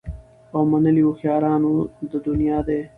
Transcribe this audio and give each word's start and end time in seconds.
او 0.53 0.59
منلي 0.71 1.01
هوښیارانو 1.05 1.73
د 2.11 2.13
دنیا 2.27 2.59
دي 2.67 2.79